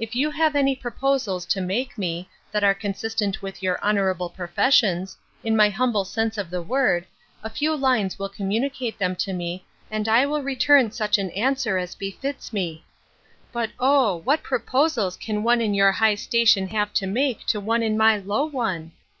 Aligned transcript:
If 0.00 0.16
you 0.16 0.32
have 0.32 0.56
any 0.56 0.74
proposals 0.74 1.46
to 1.46 1.60
make 1.60 1.96
me, 1.96 2.28
that 2.50 2.64
are 2.64 2.74
consistent 2.74 3.40
with 3.40 3.62
your 3.62 3.80
honourable 3.84 4.28
professions, 4.28 5.16
in 5.44 5.54
my 5.56 5.68
humble 5.68 6.04
sense 6.04 6.36
of 6.36 6.50
the 6.50 6.60
word, 6.60 7.06
a 7.44 7.50
few 7.50 7.76
lines 7.76 8.18
will 8.18 8.28
communicate 8.28 8.98
them 8.98 9.14
to 9.14 9.32
me, 9.32 9.64
and 9.88 10.08
I 10.08 10.26
will 10.26 10.42
return 10.42 10.90
such 10.90 11.18
an 11.18 11.30
answer 11.30 11.78
as 11.78 11.94
befits 11.94 12.52
me. 12.52 12.84
But, 13.52 13.70
oh! 13.78 14.16
What 14.16 14.42
proposals 14.42 15.16
can 15.16 15.44
one 15.44 15.60
in 15.60 15.72
your 15.72 15.92
high 15.92 16.16
station 16.16 16.66
have 16.70 16.92
to 16.94 17.06
make 17.06 17.46
to 17.46 17.60
one 17.60 17.84
in 17.84 17.96
my 17.96 18.16
low 18.18 18.46
one! 18.46 18.90